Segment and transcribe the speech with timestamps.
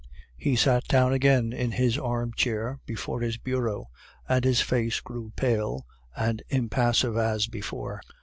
[0.35, 3.91] "He sat down again in his armchair before his bureau,
[4.27, 5.85] and his face grew pale
[6.15, 8.01] and impassive as before.